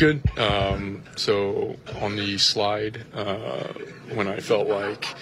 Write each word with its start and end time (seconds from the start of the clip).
Good. 0.00 0.22
Um, 0.38 1.02
so 1.14 1.76
on 2.00 2.16
the 2.16 2.38
slide, 2.38 3.04
uh, 3.12 3.64
when 4.14 4.28
I 4.28 4.40
felt 4.40 4.66
like 4.66 5.14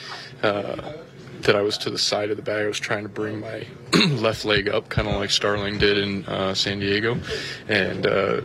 uh, 0.44 0.92
that 1.40 1.56
I 1.56 1.62
was 1.62 1.78
to 1.78 1.90
the 1.90 1.98
side 1.98 2.30
of 2.30 2.36
the 2.36 2.44
bag, 2.44 2.64
I 2.64 2.68
was 2.68 2.78
trying 2.78 3.02
to 3.02 3.08
bring 3.08 3.40
my 3.40 3.66
left 4.08 4.44
leg 4.44 4.68
up, 4.68 4.88
kind 4.88 5.08
of 5.08 5.16
like 5.16 5.30
Starling 5.30 5.78
did 5.78 5.98
in 5.98 6.24
uh, 6.26 6.54
San 6.54 6.78
Diego, 6.78 7.18
and. 7.66 8.06
Uh, 8.06 8.40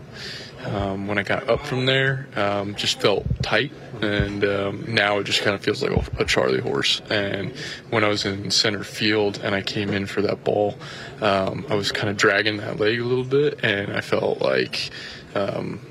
um, 0.65 1.07
when 1.07 1.17
I 1.17 1.23
got 1.23 1.49
up 1.49 1.59
from 1.65 1.85
there, 1.85 2.25
um, 2.37 2.75
just 2.75 3.01
felt 3.01 3.25
tight, 3.43 3.73
and 4.01 4.45
um, 4.45 4.85
now 4.87 5.19
it 5.19 5.25
just 5.25 5.41
kind 5.41 5.53
of 5.53 5.61
feels 5.61 5.83
like 5.83 5.91
a, 6.17 6.23
Charlie 6.23 6.61
horse. 6.61 7.01
And 7.09 7.51
when 7.89 8.05
I 8.05 8.07
was 8.07 8.23
in 8.23 8.49
center 8.49 8.85
field 8.85 9.41
and 9.43 9.53
I 9.53 9.61
came 9.61 9.89
in 9.89 10.05
for 10.05 10.21
that 10.21 10.45
ball, 10.45 10.77
um, 11.19 11.65
I 11.69 11.75
was 11.75 11.91
kind 11.91 12.07
of 12.07 12.15
dragging 12.15 12.55
that 12.57 12.79
leg 12.79 13.01
a 13.01 13.03
little 13.03 13.25
bit, 13.25 13.59
and 13.61 13.91
I 13.91 13.99
felt 13.99 14.39
like 14.39 14.89
um, 15.35 15.81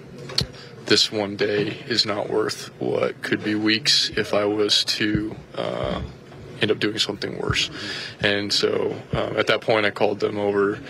this 0.87 1.11
one 1.13 1.37
day 1.37 1.79
is 1.87 2.05
not 2.05 2.29
worth 2.29 2.69
what 2.81 3.23
could 3.23 3.43
be 3.43 3.55
weeks 3.55 4.11
if 4.11 4.35
I 4.35 4.45
was 4.45 4.85
to 4.85 5.35
uh, 5.55 6.03
end 6.61 6.71
up 6.71 6.79
doing 6.79 6.99
something 6.99 7.39
worse. 7.39 7.71
And 8.21 8.53
so 8.53 8.97
uh, 9.13 9.35
at 9.37 9.47
that 9.47 9.61
point, 9.61 9.87
I 9.87 9.91
called 9.91 10.21
them 10.21 10.39
over 10.39 10.81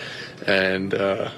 and. 0.47 0.95
Uh, 0.95 1.31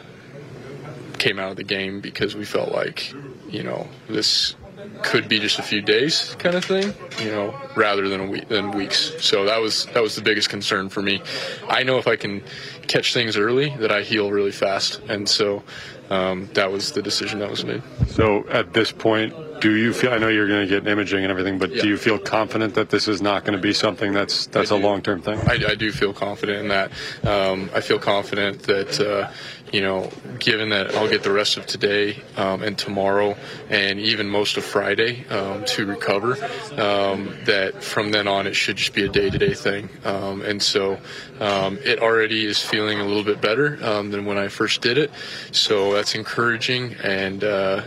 came 1.25 1.39
out 1.39 1.51
of 1.51 1.57
the 1.57 1.65
game 1.65 2.01
because 2.01 2.37
we 2.37 2.45
felt 2.45 2.71
like, 2.73 3.13
you 3.49 3.63
know, 3.63 3.89
this 4.09 4.55
could 5.03 5.29
be 5.29 5.39
just 5.39 5.59
a 5.59 5.63
few 5.63 5.83
days 5.83 6.35
kind 6.39 6.55
of 6.55 6.65
thing, 6.65 6.95
you 7.21 7.31
know, 7.31 7.55
rather 7.77 8.09
than 8.09 8.21
a 8.21 8.27
week 8.27 8.49
than 8.49 8.71
weeks. 8.73 9.13
So 9.21 9.45
that 9.45 9.61
was 9.61 9.87
that 9.87 10.03
was 10.03 10.17
the 10.17 10.23
biggest 10.23 10.49
concern 10.49 10.89
for 10.89 11.03
me. 11.03 11.23
I 11.69 11.83
know 11.83 11.99
if 11.99 12.07
I 12.07 12.17
can 12.17 12.43
catch 12.87 13.13
things 13.13 13.37
early 13.37 13.71
that 13.79 13.91
I 13.91 14.03
heal 14.03 14.31
really 14.31 14.53
fast, 14.53 15.01
and 15.09 15.29
so 15.29 15.63
um, 16.11 16.49
that 16.55 16.71
was 16.71 16.93
the 16.93 17.03
decision 17.03 17.39
that 17.39 17.51
was 17.51 17.65
made. 17.65 17.83
So 18.09 18.47
at 18.49 18.73
this 18.73 18.93
point, 18.93 19.35
do 19.61 19.75
you 19.75 19.93
feel? 19.93 20.13
I 20.13 20.19
know 20.19 20.29
you're 20.29 20.49
going 20.49 20.67
to 20.67 20.81
get 20.81 20.87
imaging 20.87 21.25
and 21.25 21.31
everything, 21.31 21.59
but 21.59 21.71
yeah. 21.71 21.83
do 21.83 21.89
you 21.89 21.97
feel 21.97 22.19
confident 22.19 22.75
that 22.75 22.91
this 22.91 23.09
is 23.09 23.23
not 23.23 23.45
going 23.45 23.57
to 23.57 23.63
be 23.63 23.73
something 23.73 24.13
that's 24.13 24.47
that's 24.47 24.71
a 24.71 24.77
long 24.77 25.01
term 25.01 25.23
thing? 25.23 25.39
I, 25.49 25.71
I, 25.71 25.75
do 25.75 25.91
feel 25.91 26.13
confident 26.13 26.59
in 26.61 26.69
that. 26.69 26.91
Um, 27.25 27.71
I 27.75 27.81
feel 27.81 27.99
confident 27.99 28.65
that 28.65 29.01
uh, 29.01 29.31
you 29.75 29.81
know, 29.81 30.09
given 30.39 30.69
that 30.69 30.95
I'll 30.95 31.09
get 31.09 31.25
the 31.25 31.33
rest 31.33 31.57
of 31.57 31.67
today 31.67 32.23
um, 32.37 32.63
and 32.63 32.79
tomorrow 32.79 33.37
and 33.69 33.99
even 33.99 34.31
most 34.31 34.57
of 34.57 34.65
Friday 34.65 35.27
um, 35.31 35.65
to 35.65 35.85
recover, 35.85 36.35
um, 36.81 37.37
that 37.47 37.83
from 37.83 38.13
then 38.13 38.29
on 38.29 38.47
it 38.47 38.55
should 38.55 38.77
just 38.77 38.95
be 38.95 39.05
a 39.05 39.09
day 39.09 39.31
to 39.31 39.37
day 39.37 39.53
thing. 39.53 39.89
Um, 40.05 40.43
and 40.43 40.63
so 40.63 41.01
um, 41.41 41.79
it 41.83 41.99
already 41.99 42.47
is 42.47 42.63
feeling 42.63 43.01
a 43.01 43.05
little 43.05 43.25
bit 43.25 43.41
better 43.41 43.77
um, 43.83 44.13
than 44.13 44.27
when 44.27 44.39
I 44.39 44.47
first 44.47 44.81
did 44.81 44.97
it. 44.97 45.11
So 45.51 45.93
that's 45.93 46.15
encouraging, 46.15 46.95
and 47.03 47.43
uh, 47.43 47.83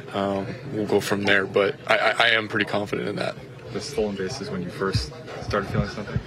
we'll 0.74 0.88
go 0.88 1.00
from 1.00 1.24
there. 1.24 1.46
But 1.46 1.76
I, 1.88 2.14
I, 2.20 2.28
am 2.32 2.50
pretty 2.50 2.66
confident 2.66 3.08
in 3.08 3.16
that. 3.16 3.36
The 3.78 3.84
stolen 3.84 4.16
bases 4.16 4.50
when 4.50 4.64
you 4.64 4.72
first 4.72 5.14
started 5.44 5.70
feeling 5.70 5.88
something? 5.90 6.20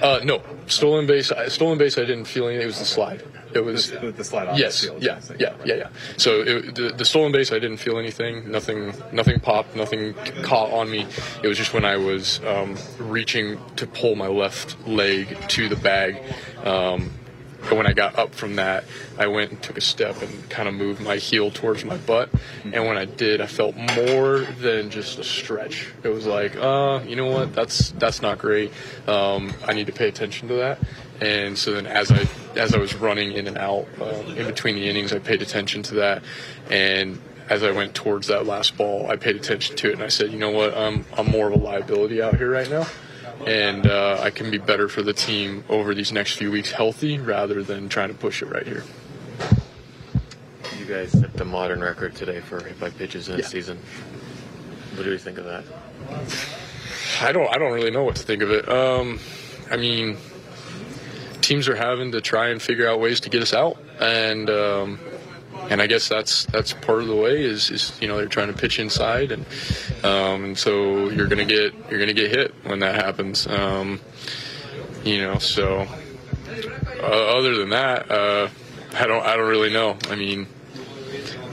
Uh, 0.00 0.20
no, 0.24 0.42
stolen 0.66 1.06
base. 1.06 1.30
Stolen 1.48 1.76
base. 1.76 1.98
I 1.98 2.06
didn't 2.06 2.24
feel 2.24 2.46
anything. 2.46 2.62
It 2.62 2.66
was 2.66 2.78
the 2.78 2.86
slide. 2.86 3.22
It 3.52 3.60
was 3.60 3.90
the, 3.90 4.12
the 4.12 4.24
slide 4.24 4.48
off 4.48 4.58
yes, 4.58 4.80
the 4.80 4.88
field. 4.88 5.02
Yeah, 5.02 5.20
yeah, 5.38 5.54
yeah, 5.66 5.74
yeah. 5.74 5.88
So 6.16 6.40
it, 6.40 6.74
the, 6.74 6.88
the 6.96 7.04
stolen 7.04 7.32
base, 7.32 7.52
I 7.52 7.58
didn't 7.58 7.76
feel 7.76 7.98
anything. 7.98 8.50
Nothing, 8.50 8.94
nothing 9.12 9.40
popped. 9.40 9.76
Nothing 9.76 10.14
caught 10.42 10.72
on 10.72 10.90
me. 10.90 11.06
It 11.42 11.48
was 11.48 11.58
just 11.58 11.74
when 11.74 11.84
I 11.84 11.98
was 11.98 12.40
um, 12.44 12.76
reaching 12.98 13.58
to 13.76 13.86
pull 13.86 14.16
my 14.16 14.28
left 14.28 14.88
leg 14.88 15.36
to 15.48 15.68
the 15.68 15.76
bag. 15.76 16.16
Um, 16.64 17.10
but 17.68 17.76
when 17.76 17.86
I 17.86 17.92
got 17.92 18.18
up 18.18 18.34
from 18.34 18.56
that, 18.56 18.84
I 19.18 19.26
went 19.26 19.50
and 19.50 19.62
took 19.62 19.76
a 19.76 19.80
step 19.80 20.22
and 20.22 20.48
kind 20.48 20.68
of 20.68 20.74
moved 20.74 21.00
my 21.00 21.16
heel 21.16 21.50
towards 21.50 21.84
my 21.84 21.96
butt. 21.96 22.30
And 22.64 22.86
when 22.86 22.96
I 22.96 23.04
did, 23.04 23.40
I 23.40 23.46
felt 23.46 23.76
more 23.76 24.40
than 24.60 24.90
just 24.90 25.18
a 25.18 25.24
stretch. 25.24 25.88
It 26.02 26.08
was 26.08 26.26
like, 26.26 26.56
uh, 26.56 27.00
you 27.06 27.16
know 27.16 27.26
what? 27.26 27.54
That's 27.54 27.90
that's 27.92 28.22
not 28.22 28.38
great. 28.38 28.72
Um, 29.06 29.52
I 29.64 29.72
need 29.72 29.86
to 29.86 29.92
pay 29.92 30.08
attention 30.08 30.48
to 30.48 30.54
that. 30.54 30.78
And 31.20 31.56
so 31.56 31.72
then, 31.72 31.86
as 31.86 32.12
I 32.12 32.26
as 32.56 32.74
I 32.74 32.78
was 32.78 32.94
running 32.94 33.32
in 33.32 33.46
and 33.46 33.58
out 33.58 33.86
um, 34.00 34.36
in 34.36 34.46
between 34.46 34.74
the 34.76 34.88
innings, 34.88 35.12
I 35.12 35.18
paid 35.18 35.42
attention 35.42 35.82
to 35.84 35.94
that. 35.96 36.22
And 36.70 37.20
as 37.48 37.62
I 37.62 37.70
went 37.70 37.94
towards 37.94 38.26
that 38.28 38.46
last 38.46 38.76
ball, 38.76 39.10
I 39.10 39.16
paid 39.16 39.36
attention 39.36 39.76
to 39.76 39.88
it, 39.88 39.94
and 39.94 40.02
I 40.02 40.08
said, 40.08 40.32
you 40.32 40.38
know 40.38 40.50
what? 40.50 40.76
I'm 40.76 41.04
I'm 41.16 41.30
more 41.30 41.48
of 41.48 41.54
a 41.54 41.58
liability 41.58 42.22
out 42.22 42.36
here 42.36 42.50
right 42.50 42.68
now 42.68 42.86
and 43.44 43.86
uh, 43.86 44.18
I 44.22 44.30
can 44.30 44.50
be 44.50 44.58
better 44.58 44.88
for 44.88 45.02
the 45.02 45.12
team 45.12 45.64
over 45.68 45.94
these 45.94 46.12
next 46.12 46.36
few 46.36 46.50
weeks 46.50 46.70
healthy 46.70 47.18
rather 47.18 47.62
than 47.62 47.88
trying 47.88 48.08
to 48.08 48.14
push 48.14 48.42
it 48.42 48.46
right 48.46 48.66
here. 48.66 48.84
You 50.78 50.86
guys 50.86 51.12
set 51.12 51.32
the 51.34 51.44
modern 51.44 51.80
record 51.80 52.14
today 52.14 52.40
for 52.40 52.62
hit 52.62 52.78
by 52.80 52.90
pitches 52.90 53.28
in 53.28 53.38
yeah. 53.38 53.44
a 53.44 53.48
season. 53.48 53.78
What 54.94 55.04
do 55.04 55.10
you 55.10 55.18
think 55.18 55.38
of 55.38 55.44
that? 55.44 55.64
I 57.20 57.32
don't. 57.32 57.48
I 57.48 57.58
don't 57.58 57.72
really 57.72 57.90
know 57.90 58.04
what 58.04 58.16
to 58.16 58.22
think 58.22 58.42
of 58.42 58.50
it. 58.50 58.68
Um, 58.68 59.20
I 59.70 59.76
mean, 59.76 60.16
teams 61.40 61.68
are 61.68 61.74
having 61.74 62.12
to 62.12 62.20
try 62.20 62.48
and 62.48 62.62
figure 62.62 62.88
out 62.88 63.00
ways 63.00 63.20
to 63.20 63.30
get 63.30 63.42
us 63.42 63.52
out, 63.52 63.78
and 64.00 64.48
um, 64.48 64.98
and 65.70 65.82
I 65.82 65.86
guess 65.86 66.08
that's 66.08 66.46
that's 66.46 66.72
part 66.72 67.00
of 67.00 67.08
the 67.08 67.16
way 67.16 67.42
is, 67.42 67.70
is 67.70 67.92
you 68.00 68.08
know 68.08 68.16
they're 68.16 68.26
trying 68.26 68.48
to 68.48 68.58
pitch 68.58 68.78
inside 68.78 69.32
and 69.32 69.44
um, 70.04 70.44
and 70.44 70.58
so 70.58 71.08
you're 71.10 71.28
gonna 71.28 71.44
get 71.44 71.74
you're 71.90 72.00
gonna 72.00 72.12
get 72.12 72.30
hit 72.30 72.54
when 72.64 72.80
that 72.80 72.94
happens 72.94 73.46
um, 73.46 74.00
you 75.04 75.20
know 75.20 75.38
so 75.38 75.86
uh, 77.00 77.36
other 77.36 77.56
than 77.56 77.70
that 77.70 78.10
uh, 78.10 78.48
I 78.94 79.06
don't 79.06 79.24
I 79.24 79.36
don't 79.36 79.48
really 79.48 79.72
know 79.72 79.96
I 80.10 80.16
mean 80.16 80.46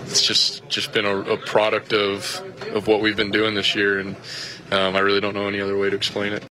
it's 0.05 0.21
just 0.21 0.67
just 0.69 0.93
been 0.93 1.05
a, 1.05 1.17
a 1.17 1.37
product 1.37 1.93
of 1.93 2.41
of 2.73 2.87
what 2.87 3.01
we've 3.01 3.17
been 3.17 3.31
doing 3.31 3.55
this 3.55 3.75
year 3.75 3.99
and 3.99 4.15
um, 4.71 4.95
I 4.95 4.99
really 4.99 5.21
don't 5.21 5.33
know 5.33 5.47
any 5.47 5.61
other 5.61 5.77
way 5.77 5.89
to 5.89 5.95
explain 5.95 6.33
it. 6.33 6.43